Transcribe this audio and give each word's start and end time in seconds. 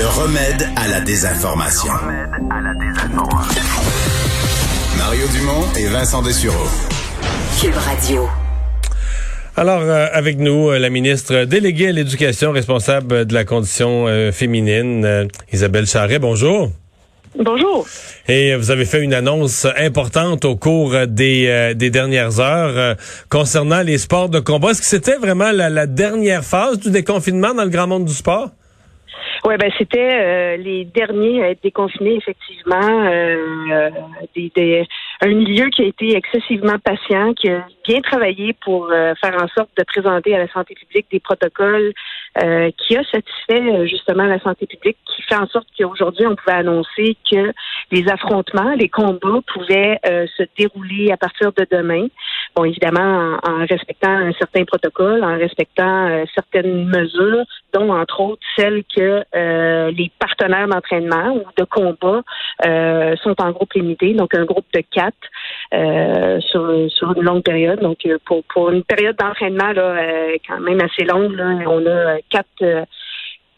Le 0.00 0.06
remède 0.06 0.66
à 0.76 0.88
la 0.88 1.02
désinformation. 1.02 1.92
Mario 4.96 5.26
Dumont 5.28 5.66
et 5.78 5.88
Vincent 5.88 6.22
Dessureau. 6.22 6.66
Cube 7.60 7.74
Radio. 7.74 8.26
Alors, 9.58 9.82
euh, 9.82 10.06
avec 10.14 10.38
nous, 10.38 10.70
euh, 10.70 10.78
la 10.78 10.88
ministre 10.88 11.44
déléguée 11.44 11.88
à 11.88 11.92
l'éducation 11.92 12.50
responsable 12.50 13.26
de 13.26 13.34
la 13.34 13.44
condition 13.44 14.06
euh, 14.08 14.32
féminine, 14.32 15.04
euh, 15.04 15.26
Isabelle 15.52 15.86
Charret. 15.86 16.18
Bonjour. 16.18 16.70
Bonjour. 17.38 17.86
Et 18.26 18.56
vous 18.56 18.70
avez 18.70 18.86
fait 18.86 19.02
une 19.02 19.12
annonce 19.12 19.66
importante 19.76 20.46
au 20.46 20.56
cours 20.56 20.94
des, 21.08 21.44
euh, 21.46 21.74
des 21.74 21.90
dernières 21.90 22.40
heures 22.40 22.72
euh, 22.74 22.94
concernant 23.28 23.82
les 23.82 23.98
sports 23.98 24.30
de 24.30 24.40
combat. 24.40 24.70
Est-ce 24.70 24.80
que 24.80 24.86
c'était 24.86 25.18
vraiment 25.18 25.52
la, 25.52 25.68
la 25.68 25.86
dernière 25.86 26.42
phase 26.42 26.78
du 26.78 26.90
déconfinement 26.90 27.52
dans 27.52 27.64
le 27.64 27.70
grand 27.70 27.86
monde 27.86 28.06
du 28.06 28.14
sport? 28.14 28.48
Ouais, 29.44 29.56
ben 29.56 29.70
c'était 29.78 30.10
euh, 30.20 30.56
les 30.58 30.84
derniers 30.84 31.42
à 31.42 31.50
être 31.50 31.62
déconfinés 31.62 32.16
effectivement. 32.16 33.06
Euh, 33.06 33.90
des, 34.34 34.52
des- 34.54 34.86
un 35.22 35.34
milieu 35.34 35.68
qui 35.68 35.82
a 35.82 35.86
été 35.86 36.16
excessivement 36.16 36.78
patient, 36.78 37.34
qui 37.34 37.50
a 37.50 37.66
bien 37.86 38.00
travaillé 38.00 38.54
pour 38.64 38.90
euh, 38.90 39.14
faire 39.20 39.34
en 39.34 39.48
sorte 39.48 39.70
de 39.76 39.84
présenter 39.84 40.34
à 40.34 40.38
la 40.38 40.48
santé 40.48 40.74
publique 40.74 41.06
des 41.12 41.20
protocoles 41.20 41.92
euh, 42.42 42.70
qui 42.78 42.96
a 42.96 43.02
satisfait 43.04 43.60
euh, 43.60 43.86
justement 43.86 44.24
la 44.24 44.38
santé 44.40 44.66
publique, 44.66 44.96
qui 45.04 45.22
fait 45.22 45.36
en 45.36 45.46
sorte 45.48 45.66
qu'aujourd'hui 45.76 46.26
on 46.26 46.36
pouvait 46.36 46.56
annoncer 46.56 47.16
que 47.30 47.52
les 47.90 48.08
affrontements, 48.08 48.72
les 48.74 48.88
combats 48.88 49.40
pouvaient 49.52 49.98
euh, 50.06 50.26
se 50.36 50.44
dérouler 50.56 51.10
à 51.10 51.16
partir 51.16 51.52
de 51.52 51.66
demain. 51.70 52.06
Bon, 52.56 52.64
évidemment 52.64 53.38
en, 53.42 53.66
respectant 53.66 54.10
un 54.10 54.32
certain 54.32 54.64
protocole, 54.64 55.22
en 55.22 55.36
respectant 55.36 56.06
euh, 56.08 56.24
certaines 56.34 56.86
mesures, 56.86 57.44
dont 57.72 57.92
entre 57.92 58.20
autres 58.20 58.42
celles 58.56 58.84
que 58.84 59.22
les 59.90 60.10
partenaires 60.18 60.68
d'entraînement 60.68 61.34
ou 61.34 61.44
de 61.56 61.64
combat 61.64 62.22
sont 63.22 63.34
en 63.40 63.50
groupe 63.50 63.72
limité, 63.74 64.14
donc 64.14 64.34
un 64.34 64.44
groupe 64.44 64.66
de 64.74 64.82
quatre 64.90 65.09
euh, 65.72 66.40
sur, 66.40 66.68
une 66.68 67.22
longue 67.22 67.44
période. 67.44 67.80
Donc 67.80 67.98
euh, 68.04 68.18
pour, 68.24 68.70
une 68.70 68.82
période 68.82 69.16
d'entraînement 69.16 69.72
là, 69.72 69.82
euh, 69.82 70.36
quand 70.48 70.58
même 70.58 70.80
assez 70.80 71.04
longue, 71.04 71.32
on 71.66 71.86
a 71.86 72.18
quatre 72.28 72.86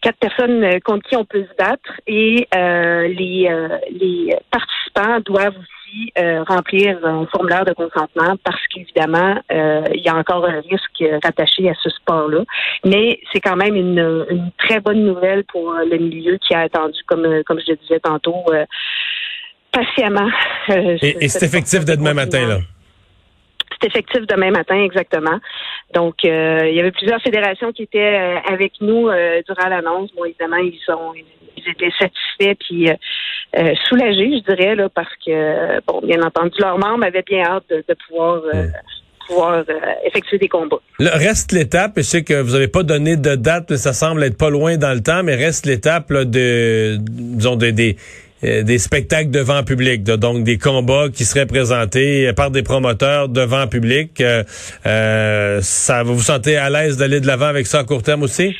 quatre 0.02 0.18
personnes 0.18 0.80
contre 0.80 1.08
qui 1.08 1.16
on 1.16 1.24
peut 1.24 1.44
se 1.44 1.56
battre 1.56 1.92
et 2.08 2.48
les, 2.52 3.48
les 3.92 4.36
participants 4.50 5.20
doivent 5.24 5.56
aussi 5.56 6.12
remplir 6.48 6.98
un 7.06 7.24
formulaire 7.26 7.64
de 7.64 7.72
consentement 7.72 8.34
parce 8.44 8.60
qu'évidemment, 8.74 9.36
il 9.48 10.02
y 10.04 10.08
a 10.08 10.16
encore 10.16 10.44
un 10.44 10.60
risque 10.60 11.04
rattaché 11.22 11.70
à 11.70 11.74
ce 11.80 11.88
sport-là. 11.88 12.42
Mais 12.84 13.20
c'est 13.32 13.38
quand 13.38 13.54
même 13.54 13.76
une, 13.76 14.50
très 14.58 14.80
bonne 14.80 15.04
nouvelle 15.04 15.44
pour 15.44 15.72
le 15.72 15.96
milieu 15.98 16.36
qui 16.38 16.52
a 16.52 16.62
attendu, 16.62 17.00
comme, 17.06 17.44
comme 17.46 17.60
je 17.60 17.70
le 17.70 17.76
disais 17.76 18.00
tantôt, 18.00 18.44
patiemment. 19.72 20.28
euh, 20.70 20.96
Et, 21.02 21.24
et 21.24 21.28
c'est 21.28 21.46
effectif 21.46 21.84
de 21.84 21.92
de 21.92 21.96
demain 21.96 22.14
matin, 22.14 22.46
là? 22.46 22.58
C'est 23.80 23.88
effectif 23.88 24.20
demain 24.28 24.50
matin, 24.50 24.76
exactement. 24.84 25.38
Donc, 25.92 26.16
euh, 26.24 26.60
il 26.68 26.76
y 26.76 26.80
avait 26.80 26.92
plusieurs 26.92 27.20
fédérations 27.20 27.72
qui 27.72 27.82
étaient 27.82 27.98
euh, 28.20 28.38
avec 28.46 28.74
nous 28.80 29.08
euh, 29.08 29.42
durant 29.48 29.68
l'annonce. 29.68 30.10
Bon, 30.14 30.24
évidemment, 30.24 30.58
ils 30.58 30.78
sont 30.86 31.12
ils 31.56 31.70
étaient 31.70 31.92
satisfaits 31.98 32.54
puis 32.60 32.88
euh, 32.90 32.94
euh, 33.58 33.74
soulagés, 33.88 34.38
je 34.38 34.54
dirais, 34.54 34.74
là, 34.74 34.88
parce 34.88 35.12
que, 35.24 35.80
bon, 35.86 36.00
bien 36.06 36.22
entendu, 36.22 36.52
leurs 36.60 36.78
membres 36.78 37.04
avaient 37.04 37.24
bien 37.26 37.44
hâte 37.44 37.64
de, 37.70 37.84
de 37.86 37.96
pouvoir, 38.06 38.42
euh, 38.54 38.66
pouvoir 39.26 39.52
euh, 39.52 39.64
effectuer 40.04 40.38
des 40.38 40.48
combats. 40.48 40.80
Là, 40.98 41.10
reste 41.16 41.52
l'étape, 41.52 41.92
je 41.96 42.02
sais 42.02 42.24
que 42.24 42.40
vous 42.40 42.52
n'avez 42.52 42.68
pas 42.68 42.82
donné 42.84 43.16
de 43.16 43.34
date, 43.34 43.70
mais 43.70 43.76
ça 43.76 43.92
semble 43.92 44.22
être 44.24 44.38
pas 44.38 44.50
loin 44.50 44.76
dans 44.76 44.94
le 44.94 45.02
temps, 45.02 45.22
mais 45.22 45.34
reste 45.34 45.66
l'étape 45.66 46.10
là, 46.10 46.24
de, 46.24 46.96
disons, 47.00 47.56
de- 47.56 47.70
des, 47.70 47.96
des 48.42 48.78
spectacles 48.78 49.30
devant 49.30 49.62
public, 49.62 50.02
donc 50.02 50.44
des 50.44 50.58
combats 50.58 51.08
qui 51.12 51.24
seraient 51.24 51.46
présentés 51.46 52.32
par 52.34 52.50
des 52.50 52.62
promoteurs 52.62 53.28
devant 53.28 53.66
public. 53.66 54.20
Euh, 54.20 54.42
euh, 54.86 55.60
ça 55.62 56.02
vous 56.02 56.14
vous 56.14 56.22
sentez 56.22 56.56
à 56.56 56.70
l'aise 56.70 56.96
d'aller 56.96 57.20
de 57.20 57.26
l'avant 57.26 57.46
avec 57.46 57.66
ça 57.66 57.80
à 57.80 57.84
court 57.84 58.02
terme 58.02 58.22
aussi? 58.22 58.54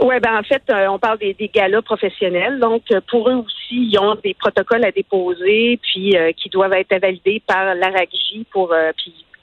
Oui, 0.00 0.16
ben 0.20 0.38
en 0.38 0.42
fait, 0.42 0.62
euh, 0.70 0.88
on 0.88 0.98
parle 0.98 1.18
des, 1.18 1.50
galas 1.54 1.82
professionnels. 1.82 2.58
Donc, 2.58 2.82
euh, 2.90 3.00
pour 3.08 3.28
eux 3.28 3.34
aussi, 3.34 3.88
ils 3.90 3.98
ont 3.98 4.16
des 4.22 4.34
protocoles 4.34 4.84
à 4.84 4.90
déposer, 4.90 5.78
puis 5.82 6.16
euh, 6.16 6.32
qui 6.32 6.48
doivent 6.48 6.72
être 6.72 7.00
validés 7.00 7.40
par 7.46 7.74
l'ARAGJ 7.74 8.44
pour 8.50 8.72
euh, 8.72 8.90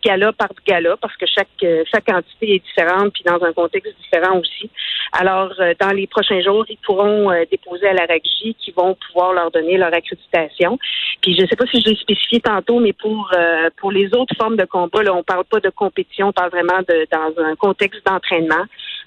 gala 0.04 0.34
par 0.34 0.50
gala, 0.66 0.98
parce 0.98 1.16
que 1.18 1.26
chaque 1.26 1.48
euh, 1.64 1.84
chaque 1.92 2.10
entité 2.10 2.56
est 2.56 2.64
différente, 2.66 3.14
puis 3.14 3.24
dans 3.26 3.42
un 3.44 3.54
contexte 3.54 3.94
différent 4.02 4.40
aussi. 4.40 4.70
Alors, 5.14 5.54
euh, 5.60 5.74
dans 5.80 5.92
les 5.92 6.08
prochains 6.08 6.42
jours, 6.42 6.66
ils 6.70 6.78
pourront 6.78 7.32
euh, 7.32 7.44
déposer 7.52 7.88
à 7.88 7.94
l'ARAGJ 7.94 8.56
qui 8.60 8.72
vont 8.76 8.96
pouvoir 9.08 9.34
leur 9.34 9.52
donner 9.52 9.78
leur 9.78 9.94
accréditation. 9.94 10.80
Puis, 11.22 11.36
je 11.36 11.42
ne 11.42 11.48
sais 11.48 11.56
pas 11.56 11.66
si 11.68 11.82
je 11.82 11.90
l'ai 11.90 11.96
spécifié 11.96 12.40
tantôt, 12.40 12.80
mais 12.80 12.94
pour 12.94 13.32
pour 13.78 13.92
les 13.92 14.08
autres 14.14 14.36
formes 14.38 14.58
de 14.58 14.66
combat, 14.66 15.04
là, 15.04 15.14
on 15.14 15.24
parle 15.24 15.46
pas 15.46 15.60
de 15.60 15.70
compétition, 15.70 16.28
on 16.30 16.34
parle 16.34 16.52
vraiment 16.52 16.80
de 16.88 17.08
dans 17.12 17.44
un 17.44 17.56
contexte 17.56 18.06
d'entraînement. 18.06 18.66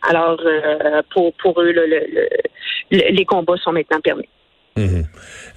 Alors, 0.08 0.40
pour, 1.12 1.32
pour 1.34 1.60
eux, 1.60 1.72
le- 1.72 1.86
le- 1.86 2.06
le- 2.12 2.28
le- 2.90 3.10
les 3.10 3.24
combats 3.24 3.56
sont 3.56 3.72
maintenant 3.72 4.00
permis. 4.00 4.28
Mhm. 4.76 5.04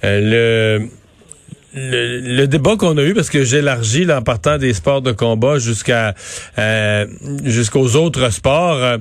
Le, 0.02 0.88
le, 1.78 2.20
le 2.20 2.46
débat 2.46 2.76
qu'on 2.76 2.96
a 2.98 3.02
eu, 3.02 3.14
parce 3.14 3.30
que 3.30 3.44
j'élargis 3.44 4.04
là, 4.04 4.18
en 4.18 4.22
partant 4.22 4.58
des 4.58 4.72
sports 4.74 5.02
de 5.02 5.12
combat 5.12 5.58
jusqu'à 5.58 6.14
euh, 6.58 7.06
jusqu'aux 7.44 7.96
autres 7.96 8.30
sports, 8.30 8.82
euh, 8.82 8.98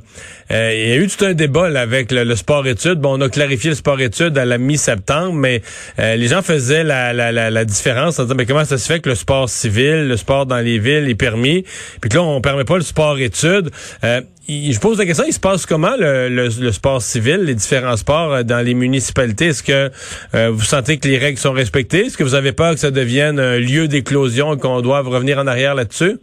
euh, 0.52 0.74
il 0.74 0.90
y 0.90 0.92
a 0.94 0.96
eu 0.98 1.08
tout 1.08 1.26
un 1.26 1.34
débat 1.34 1.70
là, 1.70 1.82
avec 1.82 2.12
le, 2.12 2.24
le 2.24 2.36
sport-études. 2.36 3.00
Bon, 3.00 3.18
on 3.18 3.22
a 3.22 3.30
clarifié 3.30 3.72
le 3.72 3.76
sport-études 3.76 4.38
à 4.38 4.46
la 4.46 4.58
mi-septembre, 4.58 5.34
mais 5.34 5.62
euh, 6.00 6.16
les 6.16 6.28
gens 6.28 6.42
faisaient 6.42 6.84
la, 6.84 7.14
la, 7.14 7.32
la, 7.32 7.50
la 7.50 7.66
différence 7.66 8.20
en 8.20 8.24
disant, 8.24 8.36
mais 8.36 8.46
comment 8.46 8.66
ça 8.66 8.78
se 8.78 8.88
fait 8.88 9.00
que 9.00 9.09
le 9.09 9.16
sport 9.16 9.50
civil, 9.50 10.08
le 10.08 10.18
sport 10.18 10.46
dans 10.46 10.59
les 10.59 10.80
villes 10.80 11.09
est 11.09 11.16
permis, 11.16 11.66
puis 12.00 12.09
que 12.09 12.16
là, 12.16 12.24
on 12.24 12.40
permet 12.42 12.64
pas 12.64 12.78
le 12.78 12.84
sport-études. 12.84 13.72
Je 14.50 14.80
pose 14.80 14.97
la 14.97 15.06
question, 15.06 15.25
il 15.28 15.34
se 15.34 15.41
passe 15.41 15.66
comment 15.66 15.96
le, 16.00 16.30
le, 16.30 16.47
le 16.47 16.72
sport 16.72 17.02
civil, 17.02 17.41
les 17.44 17.53
différents 17.56 17.97
sports 17.97 18.34
euh, 18.34 18.44
dans 18.44 18.66
les 18.66 18.75
municipalités? 18.75 19.47
Est-ce 19.47 19.62
que 19.62 19.91
euh, 20.35 20.50
vous 20.52 20.63
sentez 20.63 20.97
que 20.97 21.08
les 21.08 21.18
règles 21.18 21.38
sont 21.38 21.52
respectées? 21.52 22.06
Est-ce 22.06 22.18
que 22.18 22.24
vous 22.24 22.34
avez 22.34 22.53
peur 22.53 22.74
que 22.74 22.80
ça 22.80 22.91
devienne 22.91 23.40
un 23.40 23.59
lieu 23.59 23.90
d'éclosion 23.90 24.53
et 24.53 24.58
qu'on 24.58 24.80
doive 24.81 25.09
revenir 25.09 25.38
en 25.38 25.47
arrière 25.47 25.75
là-dessus? 25.75 26.18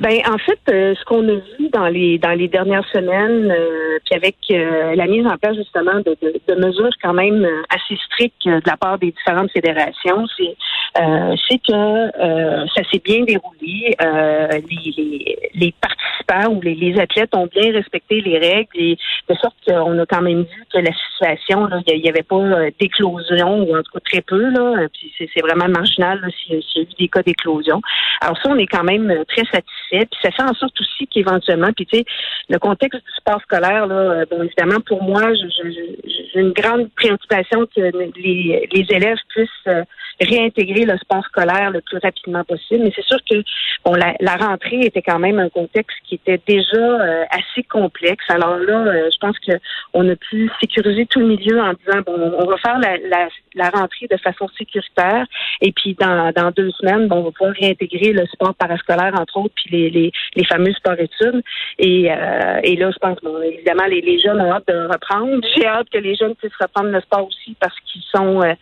Ben 0.00 0.20
en 0.28 0.36
fait, 0.36 0.58
euh, 0.68 0.94
ce 0.94 1.04
qu'on 1.04 1.26
a 1.28 1.34
vu 1.34 1.68
dans 1.72 1.88
les 1.88 2.18
dans 2.18 2.32
les 2.32 2.48
dernières 2.48 2.86
semaines, 2.88 3.50
euh, 3.50 3.98
puis 4.04 4.14
avec 4.14 4.36
euh, 4.50 4.94
la 4.94 5.06
mise 5.06 5.26
en 5.26 5.36
place 5.38 5.56
justement 5.56 6.00
de, 6.00 6.16
de, 6.20 6.34
de 6.46 6.54
mesures 6.54 6.90
quand 7.02 7.14
même 7.14 7.42
euh, 7.44 7.62
assez 7.70 7.98
strictes 8.06 8.46
euh, 8.46 8.60
de 8.60 8.68
la 8.68 8.76
part 8.76 8.98
des 8.98 9.10
différentes 9.10 9.50
fédérations, 9.52 10.26
c'est 10.36 10.54
euh, 11.00 11.34
c'est 11.48 11.58
que 11.58 12.66
ça 12.74 12.82
s'est 12.90 13.02
bien 13.04 13.24
déroulé. 13.24 13.94
Les, 14.00 14.92
les, 14.96 15.38
les 15.54 15.74
participants 15.80 16.54
ou 16.54 16.60
les, 16.60 16.74
les 16.74 16.98
athlètes 16.98 17.34
ont 17.34 17.46
bien 17.46 17.72
respecté 17.72 18.20
les 18.20 18.38
règles 18.38 18.70
et 18.74 18.96
de 19.28 19.34
sorte 19.34 19.56
qu'on 19.66 19.98
a 19.98 20.06
quand 20.06 20.22
même 20.22 20.42
vu 20.42 20.64
que 20.72 20.78
la 20.78 20.92
situation, 20.92 21.68
il 21.86 22.02
n'y 22.02 22.08
avait 22.08 22.22
pas 22.22 22.70
d'éclosion 22.80 23.62
ou 23.62 23.76
en 23.76 23.82
tout 23.82 23.92
cas 23.92 24.00
très 24.10 24.20
peu 24.22 24.50
là. 24.50 24.86
Puis 24.92 25.12
c'est 25.18 25.40
vraiment 25.40 25.68
marginal 25.68 26.20
s'il 26.42 26.56
y 26.56 26.78
a 26.78 26.82
eu 26.82 26.86
des 26.98 27.08
cas 27.08 27.22
d'éclosion. 27.22 27.80
Alors 28.22 28.36
ça, 28.38 28.50
on 28.50 28.58
est 28.58 28.66
quand 28.66 28.84
même 28.84 29.12
très 29.28 29.44
satisfait. 29.44 29.85
Puis 29.90 30.08
ça 30.22 30.30
fait 30.30 30.42
en 30.42 30.54
sorte 30.54 30.80
aussi 30.80 31.06
qu'éventuellement, 31.06 31.72
puis 31.74 31.86
tu 31.86 31.98
sais, 31.98 32.04
le 32.48 32.58
contexte 32.58 33.04
du 33.04 33.12
sport 33.16 33.40
scolaire, 33.42 33.86
là, 33.86 33.94
euh, 33.94 34.24
bon, 34.30 34.42
évidemment, 34.42 34.80
pour 34.80 35.02
moi, 35.02 35.32
j'ai 35.34 36.40
une 36.40 36.52
grande 36.52 36.90
préoccupation 36.94 37.66
que 37.66 37.80
les, 37.80 38.68
les 38.72 38.86
élèves 38.90 39.18
puissent 39.28 39.48
euh, 39.68 39.82
réintégrer 40.20 40.84
le 40.84 40.96
sport 40.98 41.24
scolaire 41.26 41.70
le 41.70 41.80
plus 41.80 41.98
rapidement 41.98 42.44
possible. 42.44 42.84
Mais 42.84 42.92
c'est 42.94 43.04
sûr 43.04 43.18
que 43.28 43.36
bon, 43.84 43.94
la, 43.94 44.14
la 44.20 44.36
rentrée 44.36 44.80
était 44.80 45.02
quand 45.02 45.18
même 45.18 45.38
un 45.38 45.48
contexte 45.48 45.96
qui 46.04 46.16
était 46.16 46.40
déjà 46.46 46.76
euh, 46.76 47.24
assez 47.30 47.62
complexe. 47.64 48.24
Alors 48.28 48.56
là, 48.58 48.86
euh, 48.86 49.10
je 49.12 49.18
pense 49.18 49.38
que 49.38 49.52
on 49.92 50.08
a 50.08 50.16
pu 50.16 50.50
sécuriser 50.60 51.06
tout 51.06 51.20
le 51.20 51.26
milieu 51.26 51.60
en 51.60 51.72
disant 51.74 52.02
bon, 52.06 52.32
on 52.38 52.46
va 52.46 52.56
faire 52.58 52.78
la, 52.78 52.96
la, 52.98 53.28
la 53.54 53.70
rentrée 53.70 54.06
de 54.10 54.16
façon 54.16 54.48
sécuritaire. 54.56 55.26
Et 55.60 55.72
puis 55.72 55.94
dans, 55.94 56.32
dans 56.32 56.50
deux 56.50 56.70
semaines, 56.72 57.08
bon, 57.08 57.16
on 57.16 57.24
va 57.24 57.30
pouvoir 57.30 57.54
réintégrer 57.60 58.12
le 58.12 58.26
sport 58.26 58.54
parascolaire 58.54 59.12
entre 59.18 59.38
autres, 59.38 59.54
puis 59.56 59.70
les, 59.70 59.90
les, 59.90 60.12
les 60.34 60.44
fameux 60.44 60.72
sports 60.72 60.98
études. 60.98 61.42
Et, 61.78 62.10
euh, 62.10 62.60
et 62.62 62.76
là, 62.76 62.90
je 62.90 62.98
pense 62.98 63.18
bon, 63.22 63.40
évidemment 63.42 63.86
les, 63.86 64.00
les 64.00 64.18
jeunes 64.18 64.40
ont 64.40 64.52
hâte 64.52 64.68
de 64.68 64.86
reprendre. 64.92 65.40
J'ai 65.56 65.66
hâte 65.66 65.88
que 65.90 65.98
les 65.98 66.14
jeunes 66.14 66.34
puissent 66.36 66.52
reprendre 66.60 66.90
le 66.90 67.00
sport 67.00 67.26
aussi 67.26 67.54
parce 67.60 67.78
qu'ils 67.80 68.02
sont 68.14 68.42
euh, 68.42 68.54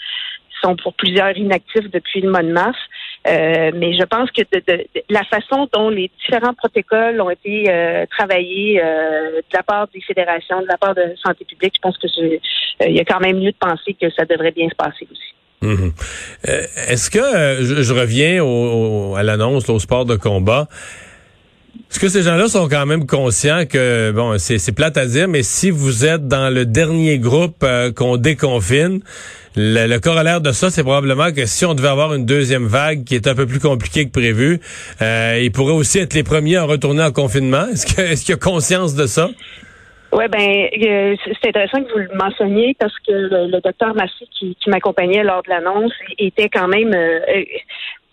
sont 0.64 0.76
pour 0.76 0.94
plusieurs 0.94 1.36
inactifs 1.36 1.90
depuis 1.90 2.20
le 2.20 2.30
mois 2.30 2.42
de 2.42 2.52
mars. 2.52 2.78
Euh, 3.26 3.70
mais 3.74 3.94
je 3.94 4.04
pense 4.04 4.30
que 4.30 4.42
de, 4.42 4.84
la 5.08 5.24
façon 5.24 5.66
dont 5.72 5.88
les 5.88 6.10
différents 6.20 6.52
protocoles 6.52 7.20
ont 7.20 7.30
été 7.30 7.70
euh, 7.70 8.04
travaillés 8.10 8.82
euh, 8.82 9.38
de 9.38 9.54
la 9.56 9.62
part 9.62 9.88
des 9.94 10.00
fédérations, 10.02 10.60
de 10.60 10.66
la 10.66 10.76
part 10.76 10.94
de 10.94 11.14
santé 11.24 11.44
publique, 11.46 11.72
je 11.76 11.80
pense 11.80 11.96
que 11.96 12.06
il 12.86 12.94
y 12.94 13.00
a 13.00 13.04
quand 13.04 13.20
même 13.20 13.38
lieu 13.40 13.52
de 13.52 13.56
penser 13.58 13.96
que 13.98 14.10
ça 14.10 14.24
devrait 14.24 14.50
bien 14.50 14.68
se 14.68 14.74
passer 14.74 15.08
aussi. 15.10 15.34
Mhm. 15.62 15.92
Est-ce 16.88 17.10
que, 17.10 17.18
je, 17.18 17.94
reviens 17.94 18.44
au, 18.44 19.14
à 19.14 19.22
l'annonce, 19.22 19.70
au 19.70 19.78
sport 19.78 20.04
de 20.04 20.16
combat, 20.16 20.68
Est-ce 21.94 22.00
que 22.00 22.08
ces 22.08 22.22
gens-là 22.22 22.48
sont 22.48 22.68
quand 22.68 22.86
même 22.86 23.06
conscients 23.06 23.66
que, 23.66 24.10
bon, 24.10 24.36
c'est 24.36 24.74
plate 24.74 24.96
à 24.96 25.06
dire, 25.06 25.28
mais 25.28 25.44
si 25.44 25.70
vous 25.70 26.04
êtes 26.04 26.26
dans 26.26 26.52
le 26.52 26.66
dernier 26.66 27.20
groupe 27.20 27.62
euh, 27.62 27.92
qu'on 27.92 28.16
déconfine, 28.16 28.98
le, 29.54 29.98
corollaire 29.98 30.40
de 30.40 30.50
ça, 30.50 30.70
c'est 30.70 30.82
probablement 30.82 31.30
que 31.30 31.46
si 31.46 31.64
on 31.64 31.72
devait 31.72 31.86
avoir 31.86 32.12
une 32.12 32.26
deuxième 32.26 32.66
vague 32.66 33.04
qui 33.04 33.14
est 33.14 33.28
un 33.28 33.36
peu 33.36 33.46
plus 33.46 33.60
compliquée 33.60 34.06
que 34.06 34.10
prévu, 34.10 34.58
euh, 35.02 35.38
ils 35.40 35.52
pourraient 35.52 35.70
aussi 35.70 36.00
être 36.00 36.14
les 36.14 36.24
premiers 36.24 36.56
à 36.56 36.64
retourner 36.64 37.04
en 37.04 37.12
confinement. 37.12 37.68
Est-ce 37.72 37.86
qu'il 37.86 38.02
est 38.02 38.28
y 38.28 38.32
a 38.32 38.36
conscience 38.38 38.96
de 38.96 39.06
ça? 39.06 39.30
Oui, 40.14 40.28
ben 40.28 40.38
euh, 40.40 41.16
c'est 41.24 41.48
intéressant 41.48 41.82
que 41.82 41.90
vous 41.90 41.98
le 41.98 42.14
mentionniez 42.14 42.76
parce 42.78 42.96
que 43.00 43.10
le, 43.10 43.60
docteur 43.60 43.96
Massy 43.96 44.28
qui, 44.38 44.56
m'accompagnait 44.68 45.24
lors 45.24 45.42
de 45.42 45.50
l'annonce 45.50 45.92
était 46.18 46.48
quand 46.48 46.68
même 46.68 46.94
euh, 46.94 47.18
euh, 47.28 47.44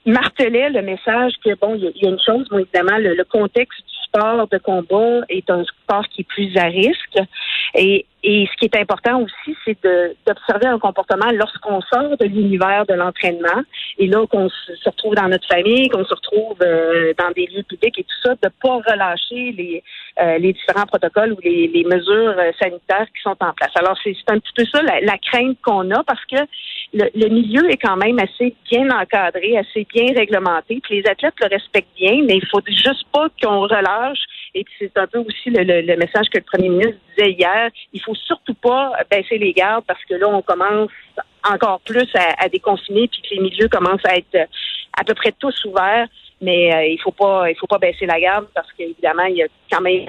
martelait 0.06 0.70
le 0.70 0.82
message 0.82 1.34
que 1.44 1.56
bon, 1.60 1.76
il 1.76 1.92
y, 1.96 2.06
a 2.06 2.10
une 2.10 2.20
chose, 2.20 2.48
bon, 2.50 2.60
évidemment, 2.60 2.98
le, 2.98 3.24
contexte 3.24 3.80
du 3.80 3.96
sport 4.08 4.48
de 4.48 4.58
combat 4.58 5.22
est 5.30 5.50
un 5.50 5.64
sport 5.64 6.08
qui 6.10 6.22
est 6.22 6.28
plus 6.28 6.58
à 6.58 6.66
risque. 6.66 7.20
Et, 7.76 8.06
et 8.24 8.48
ce 8.52 8.58
qui 8.58 8.66
est 8.66 8.80
important 8.80 9.22
aussi, 9.22 9.56
c'est 9.66 9.78
d'observer 10.28 10.68
un 10.68 10.78
comportement 10.78 11.32
lorsqu'on 11.34 11.82
sort 11.82 12.18
de 12.18 12.26
l'univers 12.26 12.86
de 12.86 12.94
l'entraînement 12.94 13.62
et 13.98 14.08
là 14.08 14.26
qu'on 14.28 14.50
se 14.50 14.90
retrouve 14.90 15.16
dans 15.16 15.28
notre 15.28 15.48
famille, 15.48 15.90
qu'on 15.90 16.06
se 16.06 16.14
retrouve 16.14 16.58
euh, 16.62 17.14
dans 17.18 17.32
des 17.32 17.48
lieux 17.48 17.64
publics 17.64 17.98
et 17.98 18.04
tout 18.04 18.22
ça, 18.24 18.36
de 18.36 18.50
pas 18.62 18.76
relâcher 18.92 19.54
les, 19.58 19.84
euh, 20.20 20.38
les 20.38 20.54
différents 20.54 20.86
protocoles 20.86 21.34
ou 21.34 21.38
les, 21.44 21.68
les, 21.68 21.84
mesures 21.84 22.36
euh, 22.38 22.52
sanitaires 22.62 23.08
qui 23.16 23.22
sont 23.24 23.38
en 23.40 23.54
place. 23.54 23.72
Alors 23.76 23.98
c'est 24.04 24.16
un 24.28 24.40
petit 24.40 24.54
peu 24.56 24.66
ça 24.66 24.82
la, 24.84 25.02
la 25.02 25.18
crainte 25.18 25.58
qu'on 25.64 25.90
a 25.92 26.04
parce 26.04 26.24
que 26.26 26.38
le, 26.94 27.10
le, 27.16 27.30
milieu 27.30 27.70
est 27.72 27.78
quand 27.78 27.96
même 27.96 28.20
assez 28.20 28.54
bien 28.70 28.90
encadré, 28.90 29.58
assez 29.58 29.88
bien 29.94 30.14
réglementé, 30.14 30.80
puis 30.84 31.02
les 31.02 31.10
athlètes 31.10 31.36
le 31.42 31.48
respectent 31.48 31.96
bien, 31.96 32.24
mais 32.26 32.36
il 32.36 32.46
faut 32.48 32.62
juste 32.68 33.06
pas 33.12 33.28
qu'on 33.42 33.62
relâche 33.62 34.20
et 34.54 34.64
puis 34.64 34.74
c'est 34.80 34.98
un 34.98 35.08
peu 35.08 35.20
aussi 35.20 35.50
le, 35.50 35.64
le, 35.64 35.96
message 35.96 36.28
que 36.30 36.38
le 36.38 36.44
premier 36.44 36.70
ministre 36.70 36.98
disait 37.16 37.32
hier. 37.32 37.70
Il 37.94 38.02
faut 38.02 38.16
surtout 38.16 38.54
pas 38.54 38.94
baisser 39.10 39.38
les 39.38 39.54
gardes 39.54 39.86
parce 39.88 40.04
que 40.06 40.16
là, 40.16 40.28
on 40.28 40.42
commence 40.42 40.90
encore 41.50 41.80
plus 41.82 42.08
à, 42.16 42.44
à 42.44 42.50
déconfiner 42.50 43.08
puis 43.08 43.22
que 43.22 43.36
les 43.36 43.42
milieux 43.42 43.70
commencent 43.70 44.06
à 44.06 44.18
être 44.18 44.50
à 44.98 45.04
peu 45.06 45.14
près 45.14 45.32
tous 45.40 45.66
ouverts. 45.66 46.08
Mais 46.42 46.74
euh, 46.74 46.86
il 46.86 47.00
faut 47.00 47.12
pas 47.12 47.50
il 47.50 47.56
faut 47.56 47.68
pas 47.68 47.78
baisser 47.78 48.06
la 48.06 48.20
garde 48.20 48.48
parce 48.54 48.72
qu'évidemment, 48.74 49.26
il 49.26 49.38
y 49.38 49.44
a 49.44 49.48
quand 49.72 49.82
même 49.82 50.08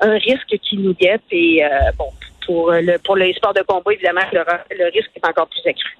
un, 0.00 0.18
risque 0.18 0.56
qui 0.62 0.76
nous 0.76 0.94
guette. 0.94 1.22
Et 1.32 1.64
euh, 1.64 1.68
bon, 1.98 2.10
pour 2.46 2.70
le 2.70 2.98
pour 2.98 3.16
les 3.16 3.32
sports 3.34 3.54
de 3.54 3.62
combat, 3.62 3.92
évidemment, 3.92 4.20
le, 4.32 4.44
le 4.76 4.90
risque 4.92 5.10
est 5.16 5.26
encore 5.26 5.48
plus 5.48 5.66
accru. 5.68 5.96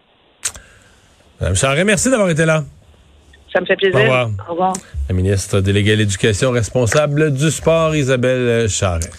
Madame 1.41 1.57
Charest, 1.57 1.87
merci 1.87 2.11
d'avoir 2.11 2.29
été 2.31 2.45
là. 2.45 2.65
Ça 3.53 3.61
me 3.61 3.67
fait 3.67 3.77
plaisir. 3.77 4.31
Au 4.49 4.51
revoir. 4.53 4.75
La 5.09 5.15
ministre 5.15 5.61
déléguée 5.61 5.93
à 5.93 5.97
l'éducation 5.97 6.51
responsable 6.51 7.33
du 7.33 7.51
sport, 7.51 7.97
Isabelle 7.97 8.69
Charret. 8.69 9.11